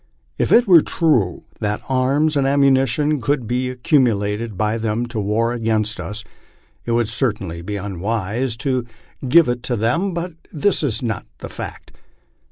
[0.39, 5.19] If it were true that arms and ammunition could be accumu lated by them to
[5.19, 6.23] war against us,
[6.87, 8.87] it would certainly be unwise to
[9.29, 11.91] give it to them, but this is not the fact.